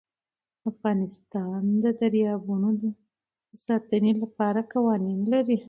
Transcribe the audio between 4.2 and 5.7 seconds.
لپاره قوانین لري.